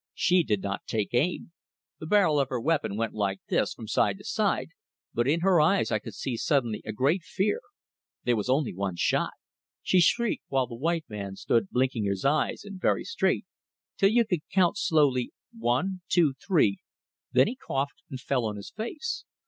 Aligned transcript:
She 0.15 0.41
did 0.41 0.63
not 0.63 0.87
take 0.87 1.13
aim. 1.13 1.51
The 1.99 2.07
barrel 2.07 2.39
of 2.39 2.49
her 2.49 2.59
weapon 2.59 2.97
went 2.97 3.13
like 3.13 3.39
this 3.49 3.75
from 3.75 3.87
side 3.87 4.17
to 4.17 4.23
side, 4.23 4.69
but 5.13 5.27
in 5.27 5.41
her 5.41 5.61
eyes 5.61 5.91
I 5.91 5.99
could 5.99 6.15
see 6.15 6.37
suddenly 6.37 6.81
a 6.85 6.91
great 6.91 7.21
fear. 7.21 7.61
There 8.23 8.35
was 8.35 8.49
only 8.49 8.73
one 8.73 8.95
shot. 8.95 9.33
She 9.83 10.01
shrieked 10.01 10.45
while 10.47 10.65
the 10.65 10.73
white 10.73 11.05
man 11.07 11.35
stood 11.35 11.69
blinking 11.69 12.05
his 12.05 12.25
eyes 12.25 12.63
and 12.63 12.81
very 12.81 13.03
straight, 13.03 13.45
till 13.95 14.09
you 14.09 14.25
could 14.25 14.41
count 14.51 14.75
slowly 14.75 15.33
one, 15.55 16.01
two, 16.09 16.33
three; 16.33 16.79
then 17.31 17.45
he 17.45 17.55
coughed 17.55 18.01
and 18.09 18.19
fell 18.19 18.43
on 18.43 18.55
his 18.55 18.71
face. 18.71 19.23